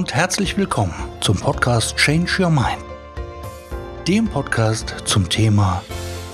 und 0.00 0.14
herzlich 0.14 0.56
willkommen 0.56 0.94
zum 1.20 1.36
Podcast 1.36 1.94
Change 1.98 2.42
Your 2.42 2.48
Mind. 2.48 2.82
Dem 4.08 4.26
Podcast 4.26 4.94
zum 5.04 5.28
Thema 5.28 5.82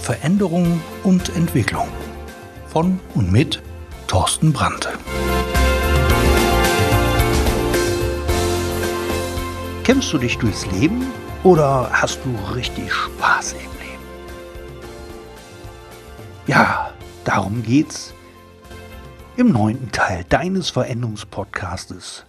Veränderung 0.00 0.80
und 1.02 1.34
Entwicklung 1.34 1.88
von 2.68 3.00
und 3.14 3.32
mit 3.32 3.60
Thorsten 4.06 4.52
Brandt. 4.52 4.88
Kämpfst 9.83 10.12
du 10.12 10.19
dich 10.19 10.38
durchs 10.38 10.64
Leben 10.66 11.05
oder 11.42 11.91
hast 11.91 12.20
du 12.24 12.55
richtig 12.55 12.92
Spaß 12.92 13.55
im 13.55 13.59
Leben? 13.59 14.05
Ja, 16.46 16.92
darum 17.24 17.64
geht's 17.64 18.14
im 19.37 19.51
neunten 19.51 19.91
Teil 19.91 20.24
deines 20.28 20.70
Veränderungspodcastes 20.70 22.27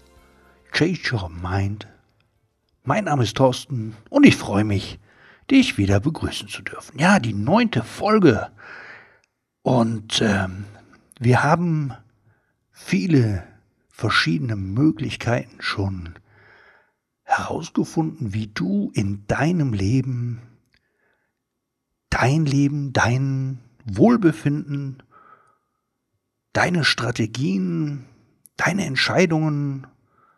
Change 0.77 1.11
Your 1.11 1.29
Mind. 1.29 1.87
Mein 2.83 3.05
Name 3.05 3.23
ist 3.23 3.35
Thorsten 3.35 3.95
und 4.11 4.27
ich 4.27 4.35
freue 4.35 4.63
mich, 4.63 4.99
dich 5.49 5.79
wieder 5.79 5.99
begrüßen 5.99 6.49
zu 6.49 6.61
dürfen. 6.61 6.99
Ja, 6.99 7.17
die 7.19 7.33
neunte 7.33 7.81
Folge. 7.81 8.51
Und 9.63 10.21
ähm, 10.21 10.65
wir 11.19 11.41
haben 11.41 11.93
viele 12.69 13.43
verschiedene 13.89 14.55
Möglichkeiten 14.55 15.63
schon 15.63 16.13
herausgefunden, 17.23 18.35
wie 18.35 18.45
du 18.45 18.91
in 18.93 19.25
deinem 19.25 19.73
Leben 19.73 20.43
dein 22.11 22.45
Leben, 22.45 22.93
dein 22.93 23.57
Wohlbefinden, 23.83 25.01
deine 26.53 26.83
Strategien, 26.83 28.05
deine 28.57 28.85
Entscheidungen 28.85 29.87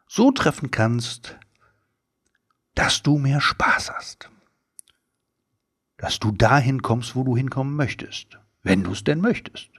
so 0.10 0.32
treffen 0.32 0.72
kannst, 0.72 1.38
dass 2.74 3.04
du 3.04 3.20
mehr 3.20 3.40
Spaß 3.40 3.92
hast. 3.92 4.30
Dass 5.98 6.20
du 6.20 6.32
dahin 6.32 6.82
kommst, 6.82 7.16
wo 7.16 7.24
du 7.24 7.38
hinkommen 7.38 7.76
möchtest, 7.76 8.40
wenn 8.64 8.84
du 8.84 8.94
es 8.94 9.04
denn 9.04 9.22
möchtest. 9.22 9.70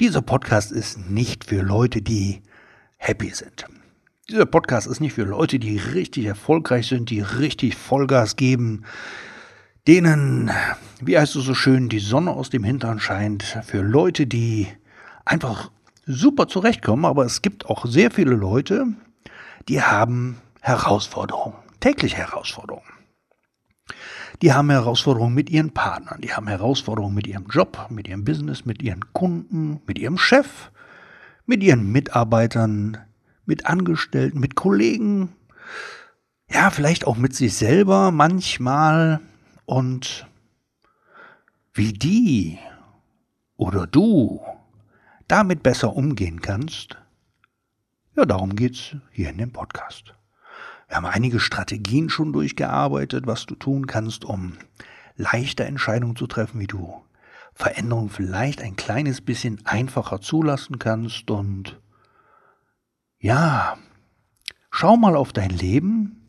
Dieser 0.00 0.20
Podcast 0.20 0.70
ist 0.70 0.98
nicht 1.08 1.46
für 1.46 1.62
Leute, 1.62 2.02
die 2.02 2.42
happy 2.98 3.30
sind. 3.30 3.64
Dieser 4.28 4.44
Podcast 4.44 4.86
ist 4.86 5.00
nicht 5.00 5.14
für 5.14 5.24
Leute, 5.24 5.58
die 5.58 5.78
richtig 5.78 6.26
erfolgreich 6.26 6.86
sind, 6.86 7.08
die 7.08 7.20
richtig 7.20 7.74
Vollgas 7.74 8.36
geben, 8.36 8.84
denen, 9.86 10.50
wie 11.00 11.16
heißt 11.16 11.36
es 11.36 11.44
so 11.44 11.54
schön, 11.54 11.88
die 11.88 12.00
Sonne 12.00 12.32
aus 12.32 12.50
dem 12.50 12.64
Hintern 12.64 13.00
scheint, 13.00 13.44
für 13.64 13.80
Leute, 13.80 14.26
die 14.26 14.68
einfach 15.24 15.70
super 16.04 16.48
zurechtkommen, 16.48 17.06
aber 17.06 17.24
es 17.24 17.40
gibt 17.40 17.66
auch 17.66 17.86
sehr 17.86 18.10
viele 18.10 18.34
Leute, 18.34 18.88
die 19.68 19.82
haben 19.82 20.40
Herausforderungen, 20.60 21.56
tägliche 21.80 22.16
Herausforderungen. 22.16 22.86
Die 24.42 24.52
haben 24.52 24.70
Herausforderungen 24.70 25.34
mit 25.34 25.48
ihren 25.48 25.72
Partnern, 25.72 26.20
die 26.20 26.32
haben 26.32 26.48
Herausforderungen 26.48 27.14
mit 27.14 27.26
ihrem 27.26 27.46
Job, 27.46 27.86
mit 27.90 28.06
ihrem 28.08 28.24
Business, 28.24 28.64
mit 28.64 28.82
ihren 28.82 29.12
Kunden, 29.12 29.80
mit 29.86 29.98
ihrem 29.98 30.18
Chef, 30.18 30.70
mit 31.46 31.62
ihren 31.62 31.90
Mitarbeitern, 31.90 32.98
mit 33.46 33.66
Angestellten, 33.66 34.40
mit 34.40 34.56
Kollegen, 34.56 35.32
ja, 36.50 36.70
vielleicht 36.70 37.06
auch 37.06 37.16
mit 37.16 37.34
sich 37.34 37.54
selber 37.54 38.10
manchmal 38.10 39.20
und 39.64 40.26
wie 41.72 41.92
die 41.92 42.58
oder 43.56 43.86
du 43.86 44.40
damit 45.28 45.62
besser 45.62 45.96
umgehen 45.96 46.40
kannst, 46.40 46.98
ja, 48.16 48.24
darum 48.24 48.56
geht's 48.56 48.96
hier 49.10 49.30
in 49.30 49.38
dem 49.38 49.52
Podcast. 49.52 50.14
Wir 50.88 50.96
haben 50.96 51.06
einige 51.06 51.38
Strategien 51.38 52.08
schon 52.08 52.32
durchgearbeitet, 52.32 53.26
was 53.26 53.44
du 53.44 53.54
tun 53.54 53.86
kannst, 53.86 54.24
um 54.24 54.54
leichter 55.16 55.66
Entscheidungen 55.66 56.16
zu 56.16 56.26
treffen, 56.26 56.60
wie 56.60 56.66
du 56.66 57.02
Veränderungen 57.52 58.10
vielleicht 58.10 58.62
ein 58.62 58.76
kleines 58.76 59.20
bisschen 59.20 59.64
einfacher 59.66 60.20
zulassen 60.20 60.78
kannst 60.78 61.30
und 61.30 61.80
ja, 63.18 63.76
schau 64.70 64.96
mal 64.96 65.16
auf 65.16 65.32
dein 65.32 65.50
Leben 65.50 66.28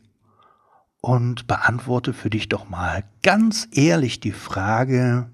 und 1.00 1.46
beantworte 1.46 2.12
für 2.12 2.30
dich 2.30 2.48
doch 2.48 2.68
mal 2.68 3.04
ganz 3.22 3.68
ehrlich 3.72 4.20
die 4.20 4.32
Frage, 4.32 5.30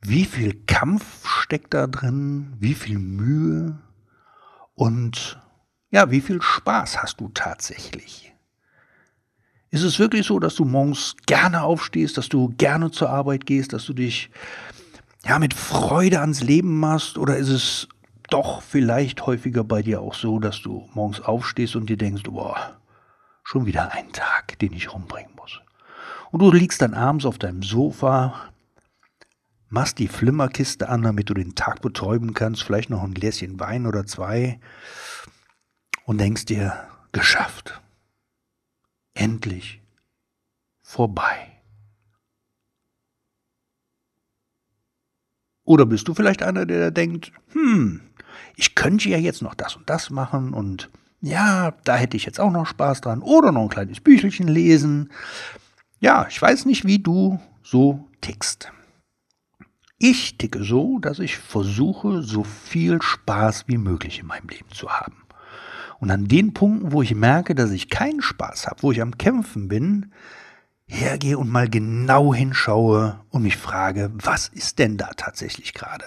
wie 0.00 0.24
viel 0.24 0.64
Kampf 0.66 1.26
steckt 1.26 1.74
da 1.74 1.86
drin, 1.86 2.54
wie 2.60 2.74
viel 2.74 2.98
Mühe, 2.98 3.78
und 4.76 5.40
ja, 5.90 6.10
wie 6.10 6.20
viel 6.20 6.40
Spaß 6.40 7.02
hast 7.02 7.20
du 7.20 7.28
tatsächlich? 7.30 8.32
Ist 9.70 9.82
es 9.82 9.98
wirklich 9.98 10.26
so, 10.26 10.38
dass 10.38 10.54
du 10.54 10.64
morgens 10.64 11.16
gerne 11.26 11.62
aufstehst, 11.62 12.16
dass 12.16 12.28
du 12.28 12.54
gerne 12.56 12.90
zur 12.92 13.10
Arbeit 13.10 13.46
gehst, 13.46 13.72
dass 13.72 13.84
du 13.86 13.94
dich 13.94 14.30
ja 15.24 15.38
mit 15.38 15.54
Freude 15.54 16.20
ans 16.20 16.42
Leben 16.42 16.78
machst? 16.78 17.18
Oder 17.18 17.36
ist 17.36 17.48
es 17.48 17.88
doch 18.30 18.62
vielleicht 18.62 19.26
häufiger 19.26 19.64
bei 19.64 19.82
dir 19.82 20.00
auch 20.00 20.14
so, 20.14 20.38
dass 20.38 20.62
du 20.62 20.88
morgens 20.94 21.20
aufstehst 21.20 21.76
und 21.76 21.90
dir 21.90 21.96
denkst, 21.96 22.22
boah, 22.24 22.76
schon 23.42 23.66
wieder 23.66 23.92
ein 23.92 24.12
Tag, 24.12 24.58
den 24.58 24.72
ich 24.72 24.92
rumbringen 24.92 25.32
muss. 25.36 25.60
Und 26.30 26.40
du 26.40 26.50
liegst 26.52 26.82
dann 26.82 26.94
abends 26.94 27.24
auf 27.24 27.38
deinem 27.38 27.62
Sofa, 27.62 28.50
machst 29.68 29.98
die 29.98 30.08
Flimmerkiste 30.08 30.88
an, 30.88 31.02
damit 31.02 31.28
du 31.30 31.34
den 31.34 31.54
Tag 31.54 31.82
betäuben 31.82 32.34
kannst, 32.34 32.62
vielleicht 32.62 32.90
noch 32.90 33.02
ein 33.02 33.14
Gläschen 33.14 33.58
Wein 33.60 33.86
oder 33.86 34.06
zwei 34.06 34.60
und 36.04 36.18
denkst 36.18 36.44
dir, 36.46 36.88
geschafft. 37.12 37.80
Endlich 39.14 39.80
vorbei. 40.82 41.56
Oder 45.64 45.84
bist 45.84 46.06
du 46.06 46.14
vielleicht 46.14 46.42
einer, 46.42 46.64
der 46.64 46.90
denkt, 46.90 47.32
hm, 47.52 48.02
ich 48.54 48.74
könnte 48.74 49.08
ja 49.08 49.18
jetzt 49.18 49.42
noch 49.42 49.54
das 49.54 49.76
und 49.76 49.90
das 49.90 50.10
machen 50.10 50.54
und 50.54 50.90
ja, 51.20 51.72
da 51.84 51.96
hätte 51.96 52.16
ich 52.16 52.24
jetzt 52.24 52.38
auch 52.38 52.52
noch 52.52 52.66
Spaß 52.66 53.00
dran 53.00 53.22
oder 53.22 53.50
noch 53.50 53.62
ein 53.62 53.68
kleines 53.68 54.00
Büchelchen 54.00 54.46
lesen. 54.46 55.10
Ja, 55.98 56.26
ich 56.28 56.40
weiß 56.40 56.66
nicht, 56.66 56.84
wie 56.84 57.00
du 57.00 57.40
so 57.62 58.06
tickst. 58.20 58.70
Ich 59.98 60.36
ticke 60.36 60.62
so, 60.62 60.98
dass 60.98 61.18
ich 61.18 61.38
versuche, 61.38 62.22
so 62.22 62.44
viel 62.44 63.00
Spaß 63.00 63.64
wie 63.66 63.78
möglich 63.78 64.18
in 64.18 64.26
meinem 64.26 64.48
Leben 64.48 64.70
zu 64.70 64.90
haben. 64.90 65.22
Und 65.98 66.10
an 66.10 66.28
den 66.28 66.52
Punkten, 66.52 66.92
wo 66.92 67.00
ich 67.00 67.14
merke, 67.14 67.54
dass 67.54 67.70
ich 67.70 67.88
keinen 67.88 68.20
Spaß 68.20 68.66
habe, 68.66 68.82
wo 68.82 68.92
ich 68.92 69.00
am 69.00 69.16
Kämpfen 69.16 69.68
bin, 69.68 70.12
hergehe 70.86 71.38
und 71.38 71.48
mal 71.48 71.70
genau 71.70 72.34
hinschaue 72.34 73.20
und 73.30 73.42
mich 73.42 73.56
frage, 73.56 74.10
was 74.14 74.48
ist 74.48 74.78
denn 74.78 74.98
da 74.98 75.12
tatsächlich 75.16 75.72
gerade? 75.72 76.04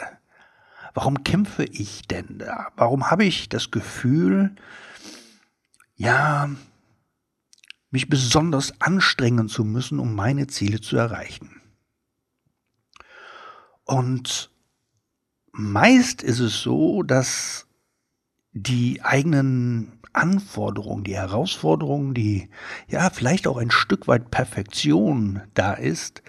Warum 0.94 1.24
kämpfe 1.24 1.64
ich 1.64 2.04
denn 2.08 2.38
da? 2.38 2.68
Warum 2.76 3.10
habe 3.10 3.26
ich 3.26 3.50
das 3.50 3.72
Gefühl, 3.72 4.56
ja, 5.96 6.50
mich 7.90 8.08
besonders 8.08 8.80
anstrengen 8.80 9.50
zu 9.50 9.66
müssen, 9.66 10.00
um 10.00 10.14
meine 10.14 10.46
Ziele 10.46 10.80
zu 10.80 10.96
erreichen? 10.96 11.59
Und 13.90 14.52
meist 15.52 16.22
ist 16.22 16.40
es 16.40 16.62
so, 16.62 17.02
dass 17.02 17.66
die 18.52 19.02
eigenen 19.02 20.00
Anforderungen, 20.14 21.04
die 21.04 21.16
Herausforderungen, 21.16 22.14
die 22.14 22.52
ja 22.88 23.10
vielleicht 23.10 23.48
auch 23.48 23.58
ein 23.58 23.72
Stück 23.72 24.08
weit 24.08 24.30
Perfektion 24.30 25.42
da 25.56 25.74
ist 25.74 26.22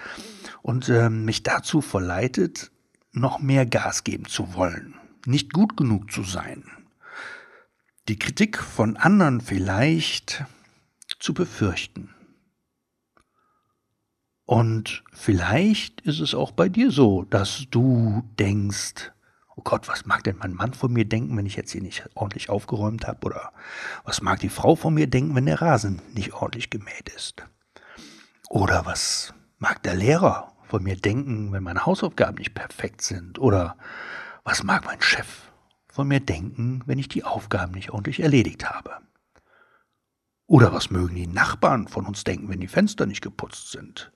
und 0.63 0.89
äh, 0.89 1.11
mich 1.11 1.43
dazu 1.43 1.83
verleitet, 1.83 2.71
noch 3.13 3.41
mehr 3.41 3.67
Gas 3.67 4.05
geben 4.05 4.25
zu 4.25 4.55
wollen, 4.55 4.95
nicht 5.27 5.53
gut 5.53 5.77
genug 5.77 6.11
zu 6.11 6.23
sein, 6.23 6.65
die 8.09 8.19
Kritik 8.19 8.57
von 8.57 8.97
anderen 8.97 9.43
vielleicht 9.43 10.47
zu 11.19 11.35
befürchten. 11.35 12.15
Und 14.51 15.05
vielleicht 15.13 16.01
ist 16.01 16.19
es 16.19 16.35
auch 16.35 16.51
bei 16.51 16.69
dir 16.69 16.91
so, 16.91 17.23
dass 17.23 17.67
du 17.71 18.25
denkst, 18.37 19.13
oh 19.55 19.63
Gott, 19.63 19.87
was 19.87 20.07
mag 20.07 20.25
denn 20.25 20.39
mein 20.39 20.55
Mann 20.55 20.75
von 20.75 20.93
mir 20.93 21.05
denken, 21.05 21.37
wenn 21.37 21.47
ich 21.47 21.55
jetzt 21.55 21.71
hier 21.71 21.83
nicht 21.83 22.09
ordentlich 22.17 22.51
aufgeräumt 22.51 23.07
habe? 23.07 23.25
Oder 23.27 23.53
was 24.03 24.23
mag 24.23 24.41
die 24.41 24.49
Frau 24.49 24.75
von 24.75 24.93
mir 24.93 25.07
denken, 25.07 25.37
wenn 25.37 25.47
der 25.47 25.63
Rasen 25.63 26.03
nicht 26.15 26.33
ordentlich 26.33 26.69
gemäht 26.69 27.11
ist? 27.15 27.47
Oder 28.49 28.87
was 28.87 29.35
mag 29.59 29.85
der 29.85 29.95
Lehrer 29.95 30.53
von 30.65 30.83
mir 30.83 30.97
denken, 30.97 31.53
wenn 31.53 31.63
meine 31.63 31.87
Hausaufgaben 31.87 32.35
nicht 32.35 32.55
perfekt 32.55 33.03
sind? 33.03 33.39
Oder 33.39 33.77
was 34.43 34.65
mag 34.65 34.85
mein 34.85 35.01
Chef 35.01 35.53
von 35.87 36.09
mir 36.09 36.19
denken, 36.19 36.83
wenn 36.87 36.99
ich 36.99 37.07
die 37.07 37.23
Aufgaben 37.23 37.75
nicht 37.75 37.91
ordentlich 37.91 38.19
erledigt 38.19 38.69
habe? 38.69 38.97
Oder 40.49 40.73
was 40.73 40.91
mögen 40.91 41.15
die 41.15 41.29
Nachbarn 41.29 41.87
von 41.87 42.05
uns 42.05 42.25
denken, 42.25 42.49
wenn 42.49 42.59
die 42.59 42.67
Fenster 42.67 43.07
nicht 43.07 43.23
geputzt 43.23 43.71
sind? 43.71 44.11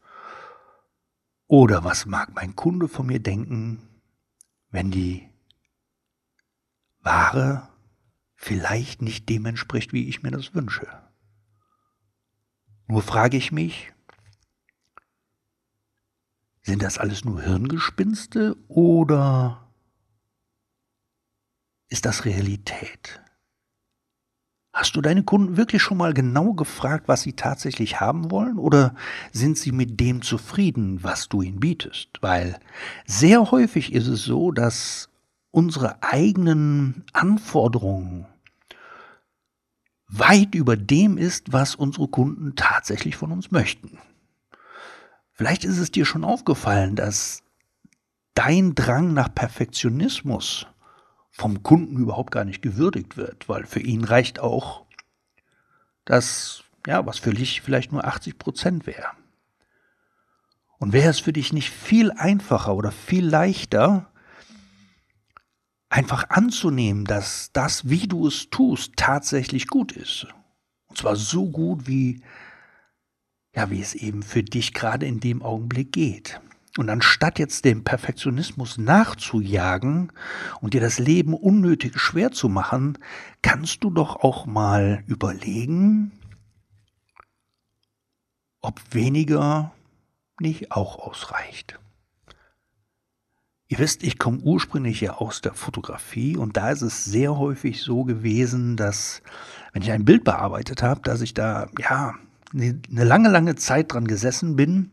Oder 1.55 1.85
was 1.85 2.05
mag 2.05 2.35
mein 2.35 2.57
Kunde 2.57 2.89
von 2.89 3.07
mir 3.07 3.21
denken, 3.21 3.89
wenn 4.71 4.91
die 4.91 5.31
Ware 6.99 7.69
vielleicht 8.35 9.03
nicht 9.03 9.29
dem 9.29 9.47
entspricht, 9.47 9.93
wie 9.93 10.09
ich 10.09 10.25
mir 10.25 10.33
das 10.33 10.53
wünsche. 10.57 10.89
Nur 12.89 13.03
frage 13.03 13.37
ich 13.37 13.53
mich, 13.53 13.93
sind 16.63 16.83
das 16.83 16.99
alles 16.99 17.25
nur 17.25 17.41
Hirngespinste 17.41 18.57
oder 18.67 19.73
ist 21.89 22.05
das 22.05 22.25
Realität? 22.25 23.24
Hast 24.75 24.97
du 24.97 25.01
deine 25.01 25.23
Kunden 25.23 25.57
wirklich 25.57 25.81
schon 25.81 25.99
mal 25.99 26.13
genau 26.15 26.53
gefragt, 26.53 27.07
was 27.07 27.23
sie 27.23 27.35
tatsächlich 27.35 28.01
haben 28.01 28.33
wollen? 28.33 28.59
Oder 28.59 28.97
sind 29.31 29.57
sie 29.57 29.71
mit 29.71 30.01
dem 30.01 30.21
zufrieden, 30.21 31.05
was 31.05 31.29
du 31.29 31.43
ihnen 31.43 31.61
bietest? 31.61 32.09
Weil 32.21 32.59
sehr 33.07 33.53
häufig 33.53 33.93
ist 33.93 34.09
es 34.09 34.25
so, 34.25 34.51
dass 34.51 35.11
unsere 35.53 36.03
eigenen 36.03 37.05
Anforderungen 37.13 38.27
weit 40.09 40.57
über 40.57 40.77
dem 40.77 41.19
ist, 41.19 41.53
was 41.53 41.77
unsere 41.77 42.09
Kunden 42.09 42.57
tatsächlich 42.57 43.15
von 43.15 43.31
uns 43.31 43.53
möchten. 43.53 43.99
Vielleicht 45.31 45.65
ist 45.65 45.79
es 45.79 45.93
dir 45.93 46.05
schon 46.05 46.25
aufgefallen, 46.25 46.97
dass 46.97 47.45
dein 48.35 48.75
Drang 48.75 49.15
nach 49.15 49.33
Perfektionismus 49.33 50.67
vom 51.37 51.65
Kunden 51.65 51.99
überhaupt 51.99 52.31
gar 52.31 52.45
nicht 52.45 52.63
gewürdigt 52.63 53.17
wird, 53.17 53.49
weil 53.49 53.67
für 53.67 53.81
ihn 53.81 54.05
reicht 54.05 54.39
auch 54.39 54.87
das, 56.05 56.63
ja, 56.87 57.05
was 57.07 57.19
für 57.19 57.35
dich 57.35 57.61
vielleicht 57.61 57.91
nur 57.91 58.05
80 58.05 58.39
Prozent 58.39 58.87
wäre. 58.87 59.09
Und 60.79 60.93
wäre 60.93 61.11
es 61.11 61.19
für 61.19 61.33
dich 61.33 61.53
nicht 61.53 61.71
viel 61.71 62.13
einfacher 62.13 62.75
oder 62.77 62.93
viel 62.93 63.27
leichter, 63.27 64.13
einfach 65.89 66.31
anzunehmen, 66.31 67.05
dass 67.05 67.51
das, 67.53 67.89
wie 67.89 68.07
du 68.07 68.29
es 68.29 68.49
tust, 68.51 68.93
tatsächlich 68.97 69.67
gut 69.67 69.91
ist. 69.91 70.29
Und 70.87 70.99
zwar 70.99 71.17
so 71.17 71.51
gut, 71.51 71.89
wie, 71.89 72.23
ja, 73.57 73.71
wie 73.71 73.81
es 73.81 73.95
eben 73.95 74.23
für 74.23 74.45
dich 74.45 74.73
gerade 74.73 75.07
in 75.07 75.19
dem 75.19 75.43
Augenblick 75.43 75.93
geht. 75.93 76.41
Und 76.77 76.91
anstatt 76.91 77.39
jetzt 77.39 77.65
dem 77.65 77.85
Perfektionismus 77.85 78.79
nachzujagen 78.79 80.13
und 80.61 80.75
dir 80.75 80.81
das 80.81 80.99
Leben 80.99 81.35
unnötig 81.35 82.01
schwer 82.01 82.33
zu 82.33 82.49
machen, 82.49 82.99
kannst 83.43 83.85
du 83.85 83.91
doch 83.91 84.17
auch 84.17 84.47
mal 84.47 85.05
überlegen, 85.07 86.11
ob 88.61 88.81
weniger 88.93 89.73
nicht 90.41 90.73
auch 90.73 90.99
ausreicht. 90.99 91.79
Ihr 93.69 93.79
wisst, 93.79 94.03
ich 94.03 94.19
komme 94.19 94.39
ursprünglich 94.39 95.01
ja 95.01 95.15
aus 95.15 95.41
der 95.41 95.55
Fotografie 95.55 96.37
und 96.37 96.57
da 96.57 96.71
ist 96.71 96.83
es 96.83 97.05
sehr 97.05 97.39
häufig 97.39 97.83
so 97.83 98.05
gewesen, 98.05 98.77
dass 98.77 99.23
wenn 99.73 99.83
ich 99.83 99.93
ein 99.93 100.05
Bild 100.05 100.25
bearbeitet 100.25 100.83
habe, 100.83 101.01
dass 101.03 101.21
ich 101.21 101.35
da 101.35 101.69
ja 101.79 102.15
eine 102.53 102.81
lange, 102.89 103.31
lange 103.31 103.55
Zeit 103.57 103.93
dran 103.93 104.07
gesessen 104.07 104.57
bin, 104.57 104.93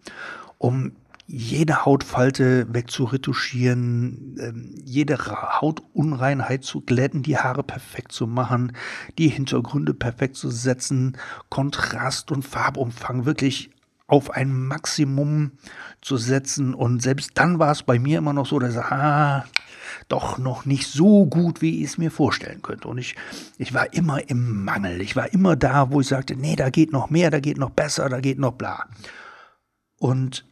um 0.57 0.93
jede 1.33 1.85
Hautfalte 1.85 2.67
wegzuretuschieren, 2.73 4.35
ähm, 4.37 4.75
jede 4.83 5.17
Hautunreinheit 5.17 6.65
zu 6.65 6.81
glätten, 6.81 7.23
die 7.23 7.37
Haare 7.37 7.63
perfekt 7.63 8.11
zu 8.11 8.27
machen, 8.27 8.73
die 9.17 9.29
Hintergründe 9.29 9.93
perfekt 9.93 10.35
zu 10.35 10.49
setzen, 10.49 11.17
Kontrast 11.47 12.31
und 12.31 12.43
Farbumfang 12.43 13.23
wirklich 13.25 13.69
auf 14.07 14.31
ein 14.31 14.51
Maximum 14.51 15.51
zu 16.01 16.17
setzen. 16.17 16.73
Und 16.73 17.01
selbst 17.01 17.31
dann 17.35 17.59
war 17.59 17.71
es 17.71 17.83
bei 17.83 17.97
mir 17.97 18.17
immer 18.17 18.33
noch 18.33 18.45
so, 18.45 18.59
dass 18.59 18.75
ah, 18.75 19.45
doch 20.09 20.37
noch 20.37 20.65
nicht 20.65 20.91
so 20.91 21.27
gut, 21.27 21.61
wie 21.61 21.81
ich 21.81 21.91
es 21.91 21.97
mir 21.97 22.11
vorstellen 22.11 22.61
könnte. 22.61 22.89
Und 22.89 22.97
ich, 22.97 23.15
ich 23.57 23.73
war 23.73 23.93
immer 23.93 24.29
im 24.29 24.65
Mangel. 24.65 24.99
Ich 24.99 25.15
war 25.15 25.31
immer 25.31 25.55
da, 25.55 25.91
wo 25.91 26.01
ich 26.01 26.07
sagte, 26.07 26.35
nee, 26.35 26.57
da 26.57 26.69
geht 26.69 26.91
noch 26.91 27.09
mehr, 27.09 27.31
da 27.31 27.39
geht 27.39 27.57
noch 27.57 27.69
besser, 27.69 28.09
da 28.09 28.19
geht 28.19 28.37
noch 28.37 28.51
bla. 28.51 28.89
Und 29.97 30.50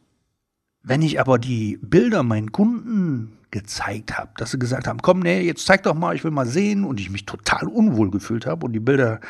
wenn 0.82 1.02
ich 1.02 1.20
aber 1.20 1.38
die 1.38 1.78
Bilder 1.82 2.22
meinen 2.22 2.52
Kunden 2.52 3.36
gezeigt 3.50 4.16
habe, 4.16 4.30
dass 4.36 4.52
sie 4.52 4.58
gesagt 4.58 4.86
haben, 4.86 5.02
komm, 5.02 5.20
nee, 5.20 5.40
jetzt 5.40 5.66
zeig 5.66 5.82
doch 5.82 5.94
mal, 5.94 6.14
ich 6.14 6.24
will 6.24 6.30
mal 6.30 6.46
sehen 6.46 6.84
und 6.84 7.00
ich 7.00 7.10
mich 7.10 7.26
total 7.26 7.66
unwohl 7.68 8.10
gefühlt 8.10 8.46
habe 8.46 8.64
und 8.64 8.72
die 8.72 8.80
Bilder 8.80 9.20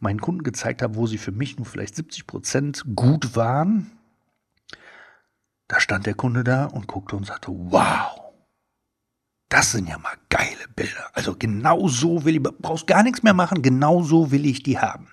meinen 0.00 0.20
Kunden 0.20 0.42
gezeigt 0.42 0.82
habe, 0.82 0.96
wo 0.96 1.06
sie 1.06 1.18
für 1.18 1.32
mich 1.32 1.56
nur 1.56 1.66
vielleicht 1.66 1.96
70 1.96 2.26
Prozent 2.26 2.84
gut 2.94 3.34
waren, 3.34 3.90
da 5.68 5.80
stand 5.80 6.06
der 6.06 6.14
Kunde 6.14 6.44
da 6.44 6.66
und 6.66 6.86
guckte 6.86 7.16
und 7.16 7.24
sagte, 7.24 7.50
wow, 7.50 8.20
das 9.48 9.72
sind 9.72 9.88
ja 9.88 9.98
mal 9.98 10.16
geile 10.28 10.68
Bilder. 10.74 11.08
Also 11.14 11.34
genau 11.38 11.88
so 11.88 12.24
will 12.24 12.36
ich, 12.36 12.42
brauchst 12.42 12.86
gar 12.86 13.02
nichts 13.02 13.22
mehr 13.22 13.32
machen, 13.32 13.62
genau 13.62 14.02
so 14.02 14.30
will 14.30 14.44
ich 14.44 14.62
die 14.62 14.78
haben. 14.78 15.08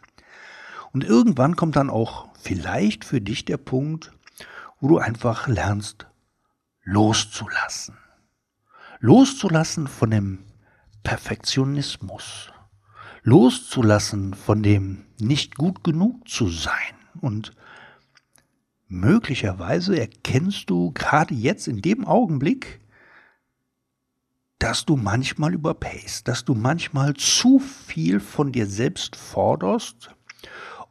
Und 0.92 1.04
irgendwann 1.04 1.56
kommt 1.56 1.76
dann 1.76 1.90
auch 1.90 2.28
vielleicht 2.40 3.06
für 3.06 3.22
dich 3.22 3.46
der 3.46 3.58
Punkt, 3.58 4.12
wo 4.80 4.88
du 4.88 4.98
einfach 4.98 5.48
lernst 5.48 6.08
loszulassen. 6.84 7.98
Loszulassen 9.00 9.88
von 9.88 10.12
dem 10.12 10.40
Perfektionismus. 11.04 12.52
Loszulassen 13.24 14.34
von 14.34 14.64
dem 14.64 15.06
nicht 15.20 15.56
gut 15.56 15.84
genug 15.84 16.28
zu 16.28 16.50
sein. 16.50 16.96
Und 17.22 17.54
möglicherweise 18.88 20.00
erkennst 20.00 20.70
du 20.70 20.92
gerade 20.92 21.34
jetzt 21.34 21.68
in 21.68 21.82
dem 21.82 22.06
Augenblick, 22.06 22.80
dass 24.58 24.86
du 24.86 24.98
manchmal 24.98 25.54
überpayst, 25.54 26.28
dass 26.28 26.44
du 26.44 26.54
manchmal 26.54 27.14
zu 27.14 27.60
viel 27.60 28.20
von 28.20 28.52
dir 28.52 28.68
selbst 28.68 29.16
forderst 29.16 30.14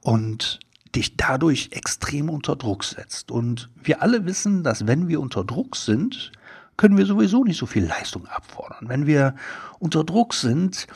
und 0.00 0.58
dich 0.94 1.16
dadurch 1.16 1.70
extrem 1.72 2.30
unter 2.30 2.56
Druck 2.56 2.84
setzt. 2.84 3.30
Und 3.30 3.70
wir 3.74 4.02
alle 4.02 4.24
wissen, 4.24 4.62
dass 4.62 4.86
wenn 4.86 5.08
wir 5.08 5.20
unter 5.20 5.44
Druck 5.44 5.76
sind, 5.76 6.32
können 6.76 6.96
wir 6.96 7.06
sowieso 7.06 7.44
nicht 7.44 7.58
so 7.58 7.66
viel 7.66 7.84
Leistung 7.84 8.26
abfordern. 8.26 8.88
Wenn 8.88 9.06
wir 9.06 9.34
unter 9.78 10.04
Druck 10.04 10.34
sind, 10.34 10.86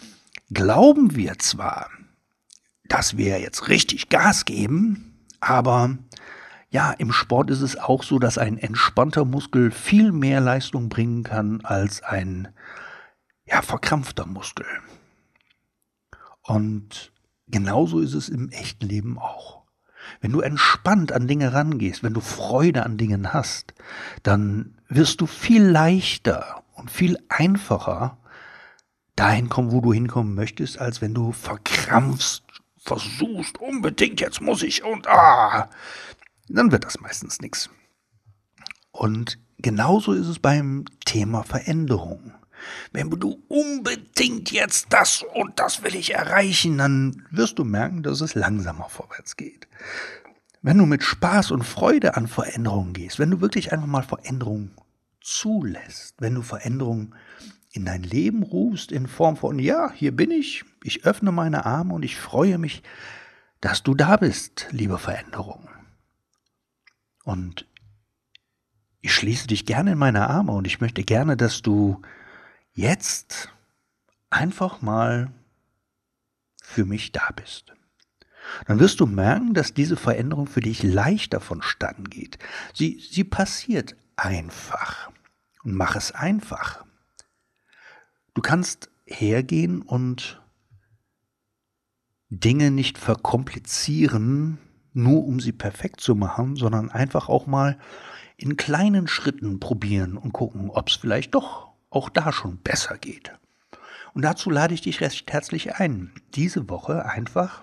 glauben 0.50 1.16
wir 1.16 1.38
zwar, 1.38 1.90
dass 2.84 3.16
wir 3.16 3.40
jetzt 3.40 3.68
richtig 3.68 4.08
Gas 4.08 4.44
geben, 4.44 5.18
aber 5.40 5.98
ja, 6.70 6.92
im 6.92 7.12
Sport 7.12 7.50
ist 7.50 7.60
es 7.60 7.76
auch 7.76 8.02
so, 8.02 8.18
dass 8.18 8.38
ein 8.38 8.56
entspannter 8.56 9.26
Muskel 9.26 9.70
viel 9.70 10.12
mehr 10.12 10.40
Leistung 10.40 10.88
bringen 10.88 11.22
kann 11.22 11.60
als 11.62 12.02
ein 12.02 12.48
ja, 13.44 13.60
verkrampfter 13.60 14.24
Muskel. 14.24 14.64
Und 16.42 17.12
genauso 17.48 18.00
ist 18.00 18.14
es 18.14 18.28
im 18.28 18.48
echten 18.48 18.86
Leben 18.86 19.18
auch. 19.18 19.61
Wenn 20.20 20.32
du 20.32 20.40
entspannt 20.40 21.12
an 21.12 21.26
Dinge 21.26 21.52
rangehst, 21.52 22.02
wenn 22.02 22.14
du 22.14 22.20
Freude 22.20 22.84
an 22.84 22.96
Dingen 22.96 23.32
hast, 23.32 23.74
dann 24.22 24.78
wirst 24.88 25.20
du 25.20 25.26
viel 25.26 25.64
leichter 25.64 26.62
und 26.74 26.90
viel 26.90 27.18
einfacher 27.28 28.18
dahin 29.16 29.48
kommen, 29.48 29.72
wo 29.72 29.80
du 29.80 29.92
hinkommen 29.92 30.34
möchtest, 30.34 30.78
als 30.78 31.00
wenn 31.00 31.14
du 31.14 31.32
verkrampfst, 31.32 32.42
versuchst, 32.78 33.58
unbedingt, 33.60 34.20
jetzt 34.20 34.40
muss 34.40 34.62
ich 34.62 34.84
und 34.84 35.06
ah, 35.06 35.68
dann 36.48 36.72
wird 36.72 36.84
das 36.84 37.00
meistens 37.00 37.40
nichts. 37.40 37.70
Und 38.90 39.38
genauso 39.58 40.12
ist 40.12 40.26
es 40.26 40.38
beim 40.38 40.84
Thema 41.04 41.44
Veränderung. 41.44 42.34
Wenn 42.92 43.10
du 43.10 43.42
unbedingt 43.48 44.50
jetzt 44.52 44.86
das 44.90 45.24
und 45.34 45.58
das 45.58 45.82
will 45.82 45.94
ich 45.94 46.14
erreichen, 46.14 46.78
dann 46.78 47.26
wirst 47.30 47.58
du 47.58 47.64
merken, 47.64 48.02
dass 48.02 48.20
es 48.20 48.34
langsamer 48.34 48.88
vorwärts 48.88 49.36
geht. 49.36 49.68
Wenn 50.62 50.78
du 50.78 50.86
mit 50.86 51.02
Spaß 51.02 51.50
und 51.50 51.64
Freude 51.64 52.16
an 52.16 52.28
Veränderungen 52.28 52.92
gehst, 52.92 53.18
wenn 53.18 53.30
du 53.30 53.40
wirklich 53.40 53.72
einfach 53.72 53.86
mal 53.86 54.02
Veränderungen 54.02 54.70
zulässt, 55.20 56.14
wenn 56.18 56.34
du 56.34 56.42
Veränderungen 56.42 57.14
in 57.72 57.84
dein 57.84 58.02
Leben 58.02 58.42
rufst 58.42 58.92
in 58.92 59.06
Form 59.06 59.36
von, 59.36 59.58
ja, 59.58 59.90
hier 59.92 60.14
bin 60.14 60.30
ich, 60.30 60.64
ich 60.84 61.04
öffne 61.04 61.32
meine 61.32 61.64
Arme 61.64 61.94
und 61.94 62.04
ich 62.04 62.16
freue 62.16 62.58
mich, 62.58 62.82
dass 63.60 63.82
du 63.82 63.94
da 63.94 64.16
bist, 64.16 64.66
liebe 64.70 64.98
Veränderung. 64.98 65.68
Und 67.24 67.66
ich 69.00 69.14
schließe 69.14 69.48
dich 69.48 69.66
gerne 69.66 69.92
in 69.92 69.98
meine 69.98 70.28
Arme 70.28 70.52
und 70.52 70.66
ich 70.66 70.80
möchte 70.80 71.02
gerne, 71.02 71.36
dass 71.36 71.62
du 71.62 72.02
jetzt 72.74 73.50
einfach 74.30 74.82
mal 74.82 75.32
für 76.62 76.84
mich 76.84 77.12
da 77.12 77.28
bist. 77.34 77.72
Dann 78.66 78.80
wirst 78.80 79.00
du 79.00 79.06
merken, 79.06 79.54
dass 79.54 79.74
diese 79.74 79.96
Veränderung 79.96 80.46
für 80.46 80.60
dich 80.60 80.82
leichter 80.82 81.40
vonstatten 81.40 82.10
geht. 82.10 82.38
Sie, 82.74 82.98
sie 83.10 83.24
passiert 83.24 83.96
einfach. 84.16 85.10
Und 85.62 85.74
mach 85.74 85.96
es 85.96 86.12
einfach. 86.12 86.84
Du 88.34 88.42
kannst 88.42 88.90
hergehen 89.06 89.82
und 89.82 90.42
Dinge 92.30 92.70
nicht 92.70 92.98
verkomplizieren, 92.98 94.58
nur 94.94 95.24
um 95.24 95.38
sie 95.38 95.52
perfekt 95.52 96.00
zu 96.00 96.14
machen, 96.14 96.56
sondern 96.56 96.90
einfach 96.90 97.28
auch 97.28 97.46
mal 97.46 97.78
in 98.36 98.56
kleinen 98.56 99.06
Schritten 99.06 99.60
probieren 99.60 100.16
und 100.16 100.32
gucken, 100.32 100.70
ob 100.70 100.88
es 100.88 100.96
vielleicht 100.96 101.34
doch 101.34 101.71
auch 101.92 102.08
da 102.08 102.32
schon 102.32 102.58
besser 102.58 102.98
geht. 102.98 103.32
Und 104.14 104.22
dazu 104.22 104.50
lade 104.50 104.74
ich 104.74 104.82
dich 104.82 105.00
recht 105.00 105.32
herzlich 105.32 105.76
ein, 105.76 106.12
diese 106.34 106.68
Woche 106.68 107.06
einfach 107.06 107.62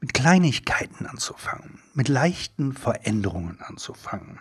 mit 0.00 0.14
Kleinigkeiten 0.14 1.06
anzufangen, 1.06 1.80
mit 1.94 2.08
leichten 2.08 2.72
Veränderungen 2.72 3.60
anzufangen. 3.60 4.40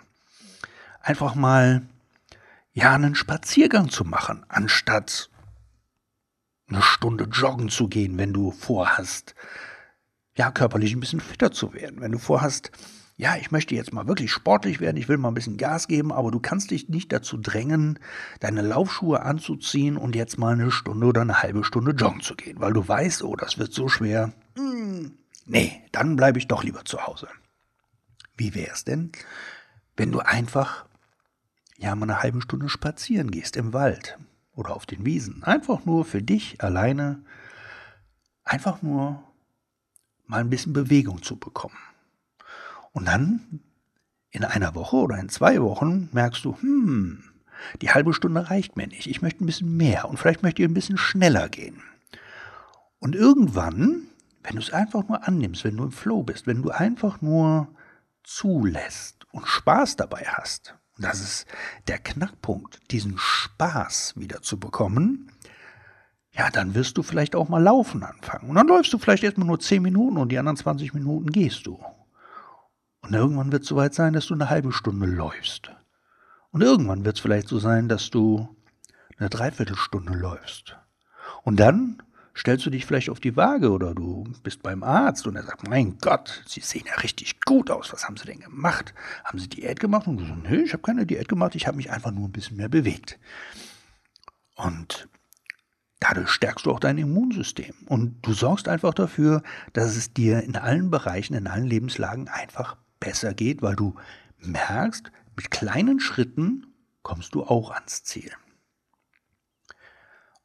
Einfach 1.01 1.35
mal 1.35 1.81
ja 2.73 2.93
einen 2.93 3.15
Spaziergang 3.15 3.89
zu 3.89 4.03
machen, 4.03 4.45
anstatt 4.49 5.29
eine 6.67 6.81
Stunde 6.81 7.25
joggen 7.25 7.69
zu 7.69 7.87
gehen, 7.87 8.17
wenn 8.17 8.33
du 8.33 8.51
vorhast, 8.51 9.35
ja, 10.35 10.51
körperlich 10.51 10.93
ein 10.93 10.99
bisschen 10.99 11.21
fitter 11.21 11.51
zu 11.51 11.73
werden. 11.73 12.01
Wenn 12.01 12.11
du 12.11 12.19
vorhast, 12.19 12.71
ja, 13.19 13.35
ich 13.35 13.51
möchte 13.51 13.75
jetzt 13.75 13.91
mal 13.91 14.07
wirklich 14.07 14.31
sportlich 14.31 14.79
werden, 14.79 14.95
ich 14.95 15.09
will 15.09 15.17
mal 15.17 15.27
ein 15.27 15.33
bisschen 15.33 15.57
Gas 15.57 15.89
geben, 15.89 16.13
aber 16.13 16.31
du 16.31 16.39
kannst 16.39 16.71
dich 16.71 16.87
nicht 16.87 17.11
dazu 17.11 17.35
drängen, 17.35 17.99
deine 18.39 18.61
Laufschuhe 18.61 19.23
anzuziehen 19.23 19.97
und 19.97 20.15
jetzt 20.15 20.39
mal 20.39 20.53
eine 20.53 20.71
Stunde 20.71 21.05
oder 21.05 21.19
eine 21.19 21.43
halbe 21.43 21.65
Stunde 21.65 21.91
joggen 21.91 22.21
zu 22.21 22.35
gehen, 22.35 22.61
weil 22.61 22.71
du 22.71 22.87
weißt, 22.87 23.23
oh, 23.23 23.35
das 23.35 23.57
wird 23.57 23.73
so 23.73 23.89
schwer. 23.89 24.31
Hm, 24.55 25.17
nee, 25.45 25.83
dann 25.91 26.15
bleibe 26.15 26.39
ich 26.39 26.47
doch 26.47 26.63
lieber 26.63 26.85
zu 26.85 27.05
Hause. 27.05 27.27
Wie 28.37 28.55
wäre 28.55 28.71
es 28.71 28.85
denn, 28.85 29.11
wenn 29.97 30.13
du 30.13 30.19
einfach 30.19 30.85
ja 31.77 31.93
mal 31.95 32.09
eine 32.09 32.23
halbe 32.23 32.41
Stunde 32.41 32.69
spazieren 32.69 33.31
gehst 33.31 33.57
im 33.57 33.73
Wald 33.73 34.17
oder 34.53 34.73
auf 34.73 34.85
den 34.85 35.05
Wiesen. 35.05 35.43
Einfach 35.43 35.83
nur 35.83 36.05
für 36.05 36.21
dich 36.21 36.63
alleine, 36.63 37.21
einfach 38.45 38.81
nur 38.81 39.21
mal 40.25 40.39
ein 40.39 40.49
bisschen 40.49 40.71
Bewegung 40.71 41.21
zu 41.21 41.35
bekommen. 41.35 41.75
Und 42.91 43.05
dann 43.07 43.61
in 44.31 44.43
einer 44.43 44.75
Woche 44.75 44.97
oder 44.97 45.17
in 45.17 45.29
zwei 45.29 45.61
Wochen 45.61 46.09
merkst 46.11 46.43
du, 46.45 46.55
hm, 46.59 47.23
die 47.81 47.91
halbe 47.91 48.13
Stunde 48.13 48.49
reicht 48.49 48.77
mir 48.77 48.87
nicht. 48.87 49.07
Ich 49.07 49.21
möchte 49.21 49.43
ein 49.43 49.47
bisschen 49.47 49.75
mehr 49.75 50.09
und 50.09 50.17
vielleicht 50.17 50.43
möchte 50.43 50.61
ich 50.61 50.67
ein 50.67 50.73
bisschen 50.73 50.97
schneller 50.97 51.49
gehen. 51.49 51.81
Und 52.99 53.15
irgendwann, 53.15 54.03
wenn 54.43 54.55
du 54.55 54.61
es 54.61 54.73
einfach 54.73 55.07
nur 55.07 55.27
annimmst, 55.27 55.63
wenn 55.63 55.77
du 55.77 55.85
im 55.85 55.91
Flow 55.91 56.23
bist, 56.23 56.47
wenn 56.47 56.61
du 56.61 56.69
einfach 56.69 57.21
nur 57.21 57.69
zulässt 58.23 59.25
und 59.31 59.47
Spaß 59.47 59.95
dabei 59.95 60.25
hast, 60.27 60.75
das 60.97 61.21
ist 61.21 61.45
der 61.87 61.97
Knackpunkt, 61.97 62.91
diesen 62.91 63.17
Spaß 63.17 64.15
wieder 64.17 64.41
zu 64.41 64.59
bekommen. 64.59 65.31
Ja, 66.31 66.49
dann 66.49 66.75
wirst 66.75 66.97
du 66.97 67.03
vielleicht 67.03 67.35
auch 67.35 67.47
mal 67.47 67.63
laufen 67.63 68.03
anfangen. 68.03 68.49
Und 68.49 68.55
dann 68.55 68.67
läufst 68.67 68.91
du 68.91 68.97
vielleicht 68.97 69.23
erstmal 69.23 69.47
nur 69.47 69.59
10 69.59 69.81
Minuten 69.81 70.17
und 70.17 70.29
die 70.29 70.37
anderen 70.37 70.57
20 70.57 70.93
Minuten 70.93 71.31
gehst 71.31 71.65
du. 71.65 71.79
Und 73.01 73.13
irgendwann 73.13 73.51
wird 73.51 73.63
es 73.63 73.69
soweit 73.69 73.93
sein, 73.93 74.13
dass 74.13 74.27
du 74.27 74.33
eine 74.33 74.49
halbe 74.49 74.71
Stunde 74.71 75.05
läufst. 75.05 75.71
Und 76.51 76.61
irgendwann 76.61 77.05
wird 77.05 77.17
es 77.17 77.21
vielleicht 77.21 77.47
so 77.47 77.59
sein, 77.59 77.87
dass 77.87 78.09
du 78.09 78.55
eine 79.17 79.29
Dreiviertelstunde 79.29 80.13
läufst. 80.13 80.77
Und 81.43 81.59
dann 81.59 82.01
stellst 82.35 82.65
du 82.65 82.69
dich 82.69 82.85
vielleicht 82.85 83.09
auf 83.09 83.19
die 83.19 83.35
Waage 83.35 83.71
oder 83.71 83.93
du 83.93 84.25
bist 84.43 84.63
beim 84.63 84.83
Arzt 84.83 85.27
und 85.27 85.35
er 85.35 85.43
sagt, 85.43 85.67
mein 85.67 85.97
Gott, 85.99 86.43
Sie 86.47 86.61
sehen 86.61 86.85
ja 86.87 86.95
richtig 86.95 87.41
gut 87.41 87.69
aus. 87.69 87.91
Was 87.91 88.05
haben 88.05 88.17
Sie 88.17 88.25
denn 88.25 88.39
gemacht? 88.39 88.93
Haben 89.23 89.39
Sie 89.39 89.49
Diät 89.49 89.79
gemacht? 89.79 90.07
Und 90.07 90.17
du 90.17 90.25
so, 90.25 90.35
nee, 90.35 90.61
ich 90.61 90.73
habe 90.73 90.83
keine 90.83 91.05
Diät 91.05 91.27
gemacht, 91.27 91.55
ich 91.55 91.67
habe 91.67 91.77
mich 91.77 91.91
einfach 91.91 92.11
nur 92.11 92.27
ein 92.27 92.31
bisschen 92.31 92.57
mehr 92.57 92.69
bewegt. 92.69 93.19
Und 94.55 95.09
dadurch 95.99 96.29
stärkst 96.29 96.65
du 96.65 96.71
auch 96.71 96.79
dein 96.79 96.97
Immunsystem. 96.97 97.75
Und 97.87 98.21
du 98.25 98.33
sorgst 98.33 98.67
einfach 98.67 98.93
dafür, 98.93 99.43
dass 99.73 99.95
es 99.95 100.13
dir 100.13 100.41
in 100.43 100.55
allen 100.55 100.89
Bereichen, 100.89 101.33
in 101.33 101.47
allen 101.47 101.67
Lebenslagen 101.67 102.27
einfach 102.29 102.77
besser 102.99 103.33
geht, 103.33 103.61
weil 103.61 103.75
du 103.75 103.95
merkst, 104.37 105.11
mit 105.35 105.51
kleinen 105.51 105.99
Schritten 105.99 106.67
kommst 107.03 107.35
du 107.35 107.43
auch 107.43 107.71
ans 107.71 108.03
Ziel. 108.03 108.31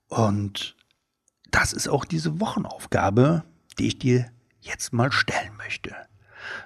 Und 0.08 0.76
das 1.50 1.72
ist 1.72 1.88
auch 1.88 2.04
diese 2.04 2.40
Wochenaufgabe, 2.40 3.44
die 3.78 3.88
ich 3.88 3.98
dir 3.98 4.30
jetzt 4.60 4.92
mal 4.92 5.12
stellen 5.12 5.56
möchte. 5.56 5.94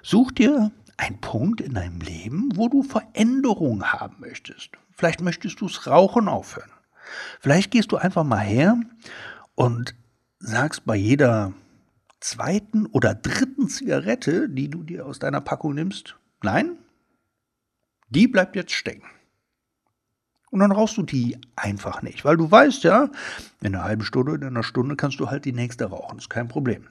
Such 0.01 0.31
dir 0.31 0.71
einen 0.97 1.21
Punkt 1.21 1.61
in 1.61 1.73
deinem 1.73 2.01
Leben, 2.01 2.49
wo 2.55 2.67
du 2.67 2.83
Veränderung 2.83 3.83
haben 3.83 4.17
möchtest. 4.19 4.71
Vielleicht 4.91 5.21
möchtest 5.21 5.61
du 5.61 5.67
das 5.67 5.87
Rauchen 5.87 6.27
aufhören. 6.27 6.71
Vielleicht 7.39 7.71
gehst 7.71 7.91
du 7.91 7.97
einfach 7.97 8.23
mal 8.23 8.39
her 8.39 8.77
und 9.55 9.95
sagst 10.39 10.85
bei 10.85 10.95
jeder 10.95 11.53
zweiten 12.19 12.85
oder 12.87 13.15
dritten 13.15 13.69
Zigarette, 13.69 14.49
die 14.49 14.69
du 14.69 14.83
dir 14.83 15.05
aus 15.05 15.19
deiner 15.19 15.41
Packung 15.41 15.73
nimmst, 15.73 16.15
nein, 16.43 16.77
die 18.09 18.27
bleibt 18.27 18.55
jetzt 18.55 18.73
stecken. 18.73 19.05
Und 20.51 20.61
dann 20.61 20.71
rauchst 20.71 20.97
du 20.97 21.03
die 21.03 21.37
einfach 21.55 22.01
nicht, 22.01 22.25
weil 22.25 22.37
du 22.37 22.49
weißt 22.49 22.83
ja, 22.83 23.09
in 23.61 23.75
einer 23.75 23.83
halben 23.83 24.03
Stunde, 24.03 24.33
in 24.35 24.43
einer 24.43 24.63
Stunde 24.63 24.95
kannst 24.95 25.19
du 25.19 25.29
halt 25.29 25.45
die 25.45 25.53
nächste 25.53 25.85
rauchen, 25.85 26.17
ist 26.17 26.29
kein 26.29 26.47
Problem. 26.47 26.87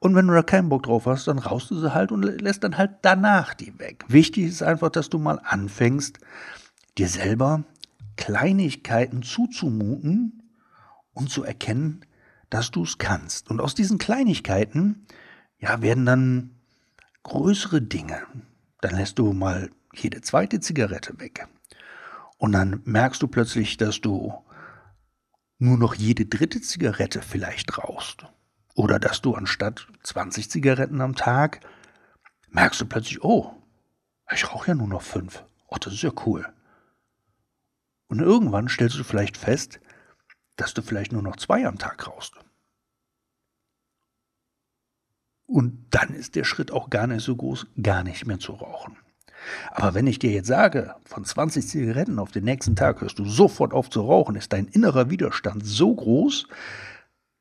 Und 0.00 0.14
wenn 0.14 0.26
du 0.26 0.34
da 0.34 0.42
keinen 0.42 0.68
Bock 0.68 0.84
drauf 0.84 1.06
hast, 1.06 1.26
dann 1.26 1.38
rauchst 1.38 1.70
du 1.70 1.78
sie 1.78 1.94
halt 1.94 2.12
und 2.12 2.22
lässt 2.22 2.64
dann 2.64 2.78
halt 2.78 2.98
danach 3.02 3.54
die 3.54 3.78
weg. 3.78 4.04
Wichtig 4.08 4.44
ist 4.44 4.62
einfach, 4.62 4.90
dass 4.90 5.08
du 5.08 5.18
mal 5.18 5.40
anfängst, 5.44 6.18
dir 6.98 7.08
selber 7.08 7.64
Kleinigkeiten 8.16 9.22
zuzumuten 9.22 10.42
und 11.14 11.30
zu 11.30 11.44
erkennen, 11.44 12.04
dass 12.50 12.70
du 12.70 12.82
es 12.82 12.98
kannst. 12.98 13.50
Und 13.50 13.60
aus 13.60 13.74
diesen 13.74 13.98
Kleinigkeiten, 13.98 15.06
ja, 15.58 15.82
werden 15.82 16.06
dann 16.06 16.50
größere 17.22 17.82
Dinge. 17.82 18.22
Dann 18.80 18.96
lässt 18.96 19.18
du 19.18 19.32
mal 19.32 19.70
jede 19.94 20.20
zweite 20.20 20.60
Zigarette 20.60 21.18
weg. 21.20 21.46
Und 22.38 22.52
dann 22.52 22.82
merkst 22.84 23.20
du 23.20 23.28
plötzlich, 23.28 23.76
dass 23.76 24.00
du 24.00 24.32
nur 25.58 25.76
noch 25.76 25.94
jede 25.94 26.26
dritte 26.26 26.60
Zigarette 26.60 27.20
vielleicht 27.20 27.78
rauchst. 27.78 28.26
Oder 28.74 29.00
dass 29.00 29.20
du 29.20 29.34
anstatt 29.34 29.88
20 30.04 30.48
Zigaretten 30.50 31.00
am 31.00 31.16
Tag, 31.16 31.60
merkst 32.50 32.80
du 32.80 32.86
plötzlich, 32.86 33.24
oh, 33.24 33.52
ich 34.32 34.52
rauche 34.52 34.68
ja 34.68 34.74
nur 34.74 34.86
noch 34.86 35.02
fünf. 35.02 35.44
Oh, 35.66 35.76
das 35.80 35.94
ist 35.94 36.02
ja 36.02 36.12
cool. 36.26 36.46
Und 38.06 38.20
irgendwann 38.20 38.68
stellst 38.68 38.98
du 38.98 39.04
vielleicht 39.04 39.36
fest, 39.36 39.80
dass 40.58 40.74
du 40.74 40.82
vielleicht 40.82 41.12
nur 41.12 41.22
noch 41.22 41.36
zwei 41.36 41.66
am 41.66 41.78
Tag 41.78 42.06
rauchst. 42.06 42.34
Und 45.46 45.86
dann 45.90 46.10
ist 46.10 46.34
der 46.34 46.44
Schritt 46.44 46.70
auch 46.70 46.90
gar 46.90 47.06
nicht 47.06 47.22
so 47.22 47.34
groß, 47.34 47.68
gar 47.80 48.02
nicht 48.02 48.26
mehr 48.26 48.38
zu 48.38 48.52
rauchen. 48.52 48.98
Aber 49.70 49.94
wenn 49.94 50.06
ich 50.06 50.18
dir 50.18 50.30
jetzt 50.30 50.48
sage, 50.48 50.94
von 51.04 51.24
20 51.24 51.66
Zigaretten 51.66 52.18
auf 52.18 52.32
den 52.32 52.44
nächsten 52.44 52.76
Tag 52.76 53.00
hörst 53.00 53.18
du 53.18 53.24
sofort 53.24 53.72
auf 53.72 53.88
zu 53.88 54.02
rauchen, 54.02 54.36
ist 54.36 54.52
dein 54.52 54.66
innerer 54.66 55.08
Widerstand 55.10 55.64
so 55.64 55.94
groß, 55.94 56.48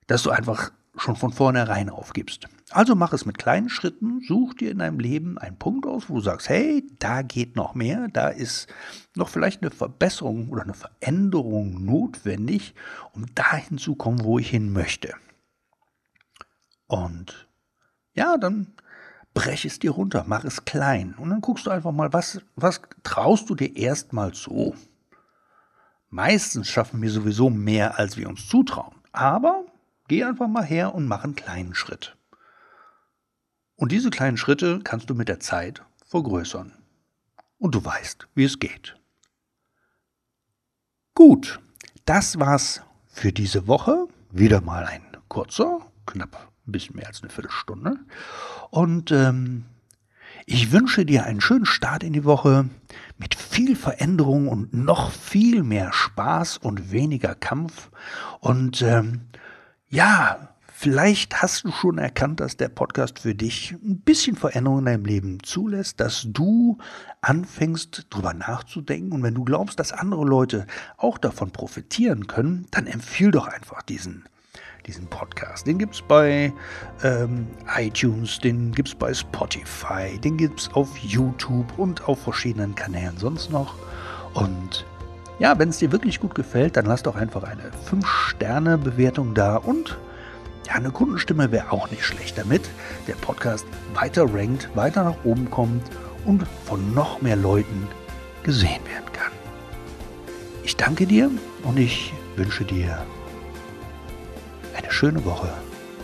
dass 0.05 0.23
du 0.23 0.29
einfach 0.29 0.71
schon 0.95 1.15
von 1.15 1.33
vornherein 1.33 1.89
aufgibst. 1.89 2.47
Also 2.71 2.95
mach 2.95 3.13
es 3.13 3.25
mit 3.25 3.37
kleinen 3.37 3.69
Schritten, 3.69 4.21
such 4.27 4.55
dir 4.55 4.71
in 4.71 4.79
deinem 4.79 4.99
Leben 4.99 5.37
einen 5.37 5.57
Punkt 5.57 5.85
aus, 5.85 6.09
wo 6.09 6.15
du 6.15 6.21
sagst, 6.21 6.49
hey, 6.49 6.85
da 6.99 7.21
geht 7.21 7.55
noch 7.55 7.75
mehr, 7.75 8.09
da 8.09 8.27
ist 8.27 8.67
noch 9.15 9.29
vielleicht 9.29 9.61
eine 9.61 9.71
Verbesserung 9.71 10.49
oder 10.49 10.63
eine 10.63 10.73
Veränderung 10.73 11.85
notwendig, 11.85 12.75
um 13.13 13.25
dahin 13.35 13.77
zu 13.77 13.95
kommen, 13.95 14.23
wo 14.23 14.37
ich 14.37 14.49
hin 14.49 14.73
möchte. 14.73 15.13
Und 16.87 17.47
ja, 18.13 18.37
dann 18.37 18.73
brech 19.33 19.63
es 19.63 19.79
dir 19.79 19.91
runter, 19.91 20.25
mach 20.27 20.43
es 20.43 20.65
klein. 20.65 21.15
Und 21.17 21.29
dann 21.29 21.41
guckst 21.41 21.67
du 21.67 21.69
einfach 21.69 21.93
mal, 21.93 22.11
was, 22.11 22.41
was 22.55 22.81
traust 23.03 23.49
du 23.49 23.55
dir 23.55 23.77
erstmal 23.77 24.33
zu? 24.33 24.75
Meistens 26.09 26.67
schaffen 26.67 27.01
wir 27.01 27.11
sowieso 27.11 27.49
mehr, 27.49 27.97
als 27.97 28.17
wir 28.17 28.27
uns 28.27 28.47
zutrauen. 28.47 28.95
Aber 29.13 29.63
geh 30.09 30.23
einfach 30.23 30.47
mal 30.47 30.65
her 30.65 30.93
und 30.95 31.07
mach 31.07 31.23
einen 31.23 31.35
kleinen 31.35 31.75
Schritt. 31.75 32.16
Und 33.77 33.91
diese 33.91 34.09
kleinen 34.09 34.37
Schritte 34.37 34.81
kannst 34.83 35.09
du 35.09 35.13
mit 35.15 35.29
der 35.29 35.39
Zeit 35.39 35.83
vergrößern. 36.05 36.73
Und 37.59 37.75
du 37.75 37.85
weißt, 37.85 38.27
wie 38.35 38.43
es 38.43 38.59
geht. 38.59 38.97
Gut, 41.13 41.59
das 42.05 42.39
war's 42.39 42.81
für 43.07 43.31
diese 43.31 43.67
Woche. 43.67 44.07
Wieder 44.31 44.61
mal 44.61 44.85
ein 44.85 45.01
kurzer, 45.29 45.79
knapp 46.05 46.51
ein 46.67 46.71
bisschen 46.71 46.95
mehr 46.95 47.07
als 47.07 47.21
eine 47.21 47.29
Viertelstunde. 47.29 47.97
Und 48.71 49.11
ähm, 49.11 49.65
ich 50.45 50.71
wünsche 50.71 51.05
dir 51.05 51.25
einen 51.25 51.41
schönen 51.41 51.65
Start 51.65 52.03
in 52.03 52.13
die 52.13 52.25
Woche 52.25 52.69
mit 53.17 53.35
viel 53.35 53.75
Veränderung 53.75 54.47
und 54.47 54.73
noch 54.73 55.11
viel 55.11 55.63
mehr 55.63 55.93
Spaß 55.93 56.57
und 56.57 56.91
weniger 56.91 57.35
Kampf. 57.35 57.89
Und 58.39 58.81
ähm, 58.81 59.21
ja, 59.89 60.49
vielleicht 60.79 61.41
hast 61.41 61.63
du 61.63 61.71
schon 61.71 61.97
erkannt, 61.97 62.39
dass 62.39 62.55
der 62.55 62.69
Podcast 62.69 63.17
für 63.17 63.33
dich 63.33 63.75
ein 63.83 64.01
bisschen 64.01 64.35
Veränderung 64.35 64.79
in 64.79 64.85
deinem 64.85 65.05
Leben 65.05 65.41
zulässt, 65.41 65.99
dass 65.99 66.27
du 66.27 66.77
anfängst 67.21 68.05
drüber 68.11 68.35
nachzudenken. 68.35 69.11
Und 69.11 69.23
wenn 69.23 69.33
du 69.33 69.43
glaubst, 69.43 69.79
dass 69.79 69.91
andere 69.91 70.23
Leute 70.23 70.67
auch 70.97 71.17
davon 71.17 71.49
profitieren 71.49 72.27
können, 72.27 72.67
dann 72.69 72.85
empfiehl 72.85 73.31
doch 73.31 73.47
einfach 73.47 73.81
diesen 73.81 74.25
diesen 74.85 75.07
Podcast. 75.07 75.67
Den 75.67 75.79
gibt 75.79 75.95
es 75.95 76.01
bei 76.01 76.53
ähm, 77.03 77.47
iTunes, 77.75 78.39
den 78.39 78.71
gibt 78.71 78.87
es 78.87 78.95
bei 78.95 79.13
Spotify, 79.13 80.17
den 80.23 80.37
gibt 80.37 80.61
es 80.61 80.73
auf 80.75 80.95
YouTube 80.99 81.77
und 81.77 82.07
auf 82.07 82.21
verschiedenen 82.21 82.73
Kanälen 82.73 83.17
sonst 83.17 83.51
noch. 83.51 83.75
Und 84.33 84.85
Ja, 85.39 85.59
wenn 85.59 85.69
es 85.69 85.79
dir 85.79 85.91
wirklich 85.91 86.21
gut 86.21 86.35
gefällt, 86.35 86.77
dann 86.77 86.85
lass 86.85 87.03
doch 87.03 87.15
einfach 87.15 87.43
eine 87.43 87.63
5-Sterne-Bewertung 87.89 89.33
da 89.33 89.57
und 89.57 89.97
ja, 90.67 90.73
eine 90.73 90.91
Kundenstimme 90.91 91.51
wäre 91.51 91.71
auch 91.71 91.89
nicht 91.89 92.03
schlecht, 92.03 92.37
damit 92.37 92.69
der 93.07 93.15
Podcast 93.15 93.65
weiter 93.93 94.25
rankt, 94.33 94.69
weiter 94.75 95.03
nach 95.03 95.23
oben 95.23 95.49
kommt 95.49 95.83
und 96.25 96.45
von 96.65 96.93
noch 96.93 97.21
mehr 97.21 97.37
Leuten 97.37 97.87
gesehen 98.43 98.85
werden 98.85 99.11
kann. 99.13 99.31
Ich 100.63 100.75
danke 100.75 101.05
dir 101.07 101.31
und 101.63 101.77
ich 101.77 102.13
wünsche 102.35 102.65
dir 102.65 103.05
eine 104.75 104.91
schöne 104.91 105.23
Woche 105.23 105.53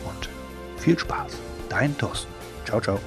und 0.05 0.29
viel 0.77 0.97
Spaß. 0.97 1.33
Dein 1.69 1.97
Thorsten. 1.97 2.31
Ciao, 2.65 2.79
ciao. 2.79 2.99